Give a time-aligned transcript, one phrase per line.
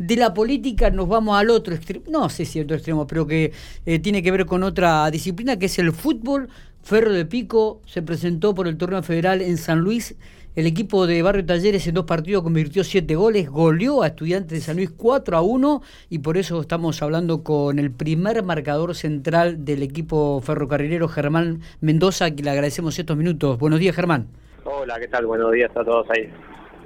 [0.00, 3.52] de la política nos vamos al otro extremo, no sé si otro extremo, pero que
[3.84, 6.48] eh, tiene que ver con otra disciplina que es el fútbol.
[6.82, 10.16] Ferro de Pico se presentó por el torneo federal en San Luis.
[10.56, 14.64] El equipo de Barrio Talleres en dos partidos convirtió siete goles, goleó a Estudiantes de
[14.64, 19.66] San Luis 4 a 1 y por eso estamos hablando con el primer marcador central
[19.66, 23.58] del equipo ferrocarrilero, Germán Mendoza, que le agradecemos estos minutos.
[23.58, 24.28] Buenos días, Germán.
[24.64, 25.26] Hola, ¿qué tal?
[25.26, 26.32] Buenos días a todos ahí.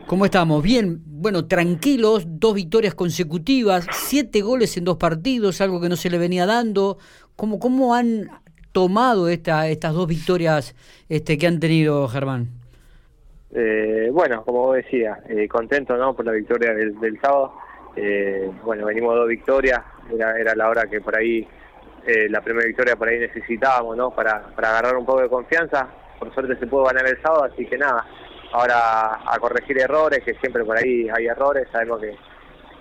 [0.07, 0.63] ¿Cómo estamos?
[0.63, 6.11] Bien, bueno, tranquilos, dos victorias consecutivas, siete goles en dos partidos, algo que no se
[6.11, 6.99] le venía dando.
[7.37, 8.29] ¿Cómo, cómo han
[8.73, 10.77] tomado esta, estas dos victorias
[11.09, 12.49] este, que han tenido, Germán?
[13.55, 16.15] Eh, bueno, como vos decías, eh, contento ¿no?
[16.15, 17.55] por la victoria del, sábado.
[17.97, 19.81] Eh, bueno, venimos dos victorias,
[20.13, 21.49] era, era la hora que por ahí,
[22.07, 24.11] eh, la primera victoria por ahí necesitábamos, ¿no?
[24.11, 25.89] Para, para agarrar un poco de confianza.
[26.19, 28.05] Por suerte se pudo ganar el sábado, así que nada,
[28.55, 32.15] ahora a corregir errores, que siempre por ahí hay errores, sabemos que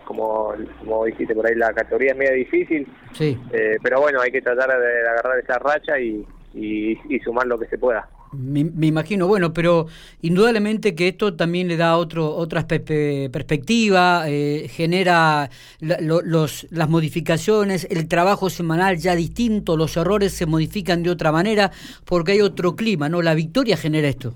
[0.05, 3.37] como, como dijiste por ahí la categoría es medio difícil, sí.
[3.51, 7.65] Eh, pero bueno, hay que tratar de, agarrar esa racha y, y, sumar lo que
[7.67, 8.07] se pueda.
[8.33, 9.87] Me, imagino, bueno, pero
[10.21, 18.07] indudablemente que esto también le da otro, otra perspectiva, eh, genera los, las modificaciones, el
[18.07, 21.71] trabajo semanal ya distinto, los errores se modifican de otra manera
[22.05, 23.23] porque hay otro clima, ¿no?
[23.23, 24.35] La victoria genera esto.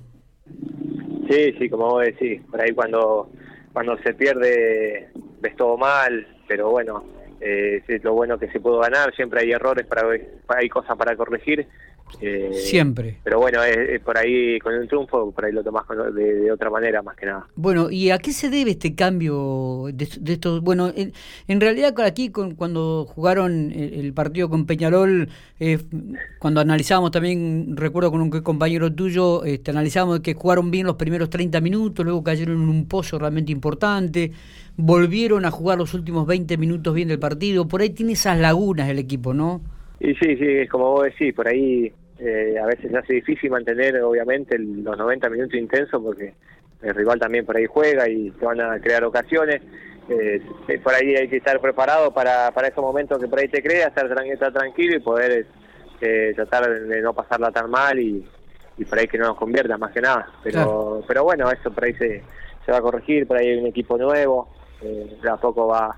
[1.30, 3.30] Sí, sí, como vos decís, por ahí cuando,
[3.74, 5.10] cuando se pierde
[5.42, 7.04] ves todo mal, pero bueno,
[7.42, 10.08] eh, es lo bueno que se pudo ganar, siempre hay errores, para
[10.48, 11.68] hay cosas para corregir
[12.22, 13.20] eh, Siempre.
[13.24, 17.02] Pero bueno, es, por ahí con un triunfo, por ahí lo tomás de, otra manera
[17.02, 17.48] más que nada.
[17.56, 20.62] Bueno, ¿y a qué se debe este cambio de, estos?
[20.62, 25.80] Bueno, en, realidad aquí con, cuando jugaron el, partido con Peñarol, eh,
[26.40, 31.30] cuando analizábamos también, recuerdo con un compañero tuyo, este, analizábamos que jugaron bien los primeros
[31.30, 34.32] 30 minutos, luego cayeron en un pozo realmente importante,
[34.76, 38.90] volvieron a jugar los últimos 20 minutos bien del partido, por ahí tiene esas lagunas
[38.90, 39.62] el equipo, ¿no?
[40.00, 44.02] Y sí, sí, es como vos decís, por ahí eh, a veces hace difícil mantener
[44.02, 46.34] obviamente los 90 minutos intensos porque
[46.82, 49.62] el rival también por ahí juega y se van a crear ocasiones.
[50.10, 50.42] Eh,
[50.84, 53.88] por ahí hay que estar preparado para, para esos momentos que por ahí te crea,
[53.88, 55.46] estar, estar tranquilo y poder
[56.00, 58.26] eh, tratar de no pasarla tan mal y,
[58.78, 60.28] y por ahí que no nos convierta más que nada.
[60.44, 62.24] Pero pero bueno, eso por ahí se,
[62.66, 64.50] se va a corregir, por ahí hay un equipo nuevo,
[64.82, 65.96] eh, de a poco va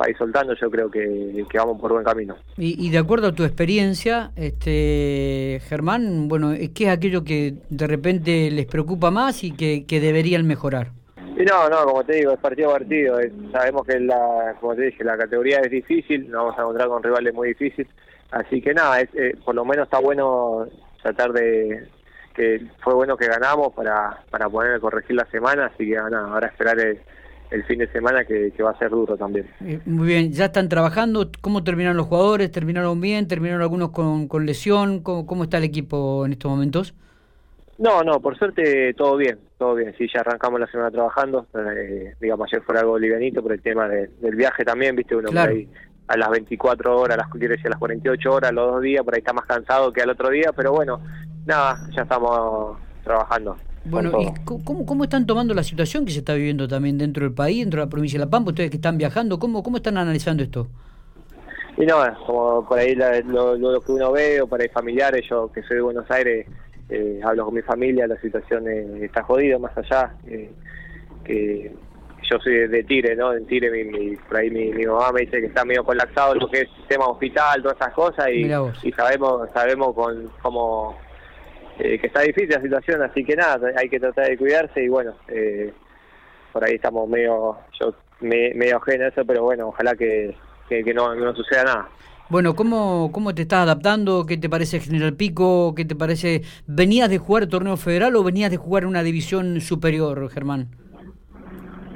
[0.00, 2.36] va ir soltando, yo creo que, vamos por buen camino.
[2.56, 8.50] Y, de acuerdo a tu experiencia, este Germán, bueno, ¿qué es aquello que de repente
[8.50, 10.90] les preocupa más y que, deberían mejorar?
[11.16, 13.18] Y no, no, como te digo, es partido a partido.
[13.52, 17.02] sabemos que la, como te dije, la categoría es difícil, nos vamos a encontrar con
[17.02, 17.88] rivales muy difíciles.
[18.30, 20.66] Así que nada, eh, por lo menos está bueno
[21.02, 21.88] tratar de
[22.34, 26.48] que fue bueno que ganamos para, para poder corregir la semana, así que nada, ahora
[26.48, 27.00] esperar el,
[27.50, 29.48] el fin de semana que, va a ser duro también.
[29.64, 31.30] Eh, muy bien, ¿ya están trabajando?
[31.40, 32.50] ¿Cómo terminaron los jugadores?
[32.50, 33.28] ¿Terminaron bien?
[33.28, 35.00] ¿Terminaron algunos con, con lesión?
[35.00, 36.94] ¿Cómo, está el equipo en estos momentos?
[37.78, 39.94] No, no, por suerte todo bien, todo bien.
[39.98, 41.46] Sí, ya arrancamos la semana trabajando.
[41.54, 45.38] Eh, digamos, ayer fue algo livianito por el tema del viaje también, viste, uno por
[45.38, 45.68] ahí
[46.08, 49.18] a las 24 horas, a las, a las 48 horas, los dos días, por ahí
[49.18, 51.00] está más cansado que al otro día, pero bueno,
[51.44, 53.56] nada, ya estamos trabajando.
[53.88, 57.32] Bueno, ¿y cómo, cómo están tomando la situación que se está viviendo también dentro del
[57.32, 59.96] país, dentro de la provincia de La Pampa, ustedes que están viajando, ¿cómo, cómo están
[59.96, 60.68] analizando esto?
[61.76, 65.62] Y no, como por ahí lo, que uno ve, o por ahí familiares, yo que
[65.62, 66.46] soy de Buenos Aires,
[66.88, 68.66] eh, hablo con mi familia, la situación
[69.02, 70.50] está jodida, más allá, eh,
[71.24, 71.72] que
[72.28, 73.34] yo soy de, Tire, ¿no?
[73.34, 76.62] En Tire, mi, por ahí mi, mamá me dice que está medio colapsado lo que
[76.62, 78.50] es sistema hospital, todas esas cosas, y,
[78.82, 80.96] y sabemos sabemos con cómo
[81.78, 84.88] eh, que está difícil la situación, así que nada, hay que tratar de cuidarse y
[84.88, 85.72] bueno, eh,
[86.52, 90.34] por ahí estamos medio, yo medio ajeno a eso, pero bueno, ojalá que,
[90.68, 91.88] que, no, no suceda nada.
[92.30, 94.24] Bueno, ¿cómo, ¿cómo te estás adaptando?
[94.26, 95.74] ¿Qué te parece General Pico?
[95.76, 96.42] ¿Qué te parece?
[96.66, 100.68] ¿Venías de jugar torneo federal o venías de jugar una división superior, Germán?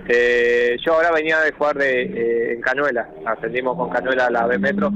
[0.09, 4.59] Eh, yo ahora venía de jugar de, en Canuela, ascendimos con Canuela a la B
[4.59, 4.93] Metro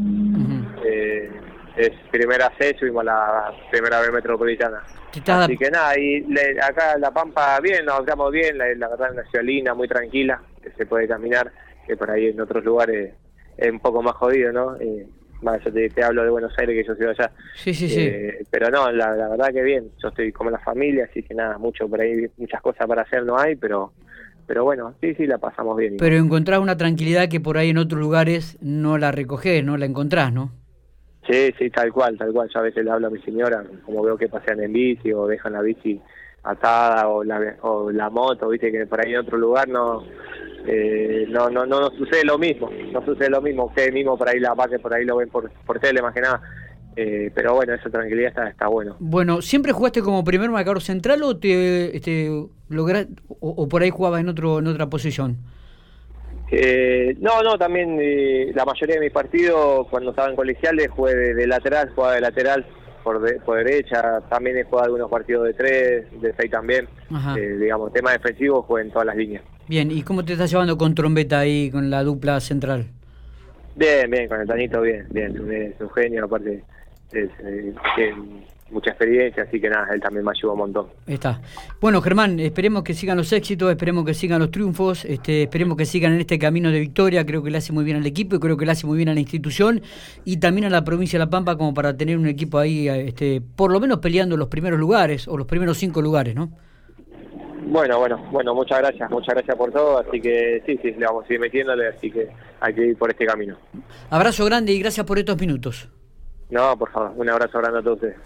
[1.76, 4.82] es primera C, subimos la primera B metropolitana.
[5.11, 6.25] Así que nada, y
[6.61, 9.88] acá La Pampa bien, nos quedamos bien, la, la verdad es una ciudad linda, muy
[9.88, 11.53] tranquila, que se puede caminar,
[11.87, 13.15] que por ahí en otros lugares
[13.56, 14.76] es un poco más jodido, ¿no?
[14.81, 15.06] Eh,
[15.65, 17.31] yo te, hablo de Buenos Aires, que yo soy allá.
[17.55, 18.00] Sí, sí, sí.
[18.00, 21.59] Eh, pero no, la, verdad que bien, yo estoy como la familia, así que nada,
[21.59, 23.93] mucho por ahí, muchas cosas para hacer no hay, pero
[24.47, 25.97] pero bueno, sí, sí, la pasamos bien.
[25.99, 29.87] Pero encontrás una tranquilidad que por ahí en otros lugares no la recogés, no la
[29.87, 30.53] encontrás, ¿no?
[31.29, 32.49] Sí, sí, tal cual, tal cual.
[32.53, 35.26] Yo a veces le hablo a mi señora, como veo que pasean en bici o
[35.26, 36.00] dejan la bici
[36.43, 40.05] atada o la, o la moto, viste que por ahí en otro lugar no,
[40.67, 44.38] eh, no, no, no, sucede lo mismo, no sucede lo mismo, ustedes mismos por ahí
[44.41, 46.43] la que por ahí lo ven por, por tele más que nada.
[46.97, 48.97] Eh, pero bueno, esa tranquilidad está, está bueno.
[49.00, 54.29] Bueno, ¿siempre jugaste como primer marcador central o te este, o, por ahí jugabas en
[54.29, 55.38] otro en otra posición?
[56.56, 61.15] Eh, no, no, también eh, la mayoría de mis partidos cuando estaba en colegiales jugué
[61.35, 62.65] de, lateral, jugaba de lateral
[63.03, 66.89] por, por derecha, también he jugado algunos partidos de tres, de seis también.
[67.37, 69.43] Eh, digamos, tema defensivo jugué en todas las líneas.
[69.67, 72.87] Bien, ¿y cómo te estás llevando con Trombeta ahí, con la dupla central?
[73.75, 76.62] Bien, bien, con el Tanito bien, bien, es un genio, aparte
[77.12, 77.31] es,
[78.75, 80.87] mucha experiencia, así que nada, él también me ayudó un montón.
[81.06, 81.41] Está.
[81.81, 85.87] Bueno, Germán, esperemos que sigan los éxitos, esperemos que sigan los triunfos, este, esperemos que
[85.87, 88.41] sigan en este camino de victoria, creo que le hace muy bien al equipo y
[88.41, 89.81] creo que le hace muy bien a la institución
[90.25, 93.41] y también a la provincia de La Pampa como para tener un equipo ahí, este,
[93.41, 96.50] por lo menos peleando los primeros lugares o los primeros cinco lugares, ¿no?
[97.67, 101.25] Bueno, bueno, bueno, muchas gracias, muchas gracias por todo, así que sí, sí, le vamos
[101.25, 102.29] a seguir metiéndole, así que
[102.61, 103.56] hay que ir por este camino.
[104.11, 105.88] Abrazo grande y gracias por estos minutos.
[106.50, 108.17] No, por favor, un abrazo grande a todos ustedes.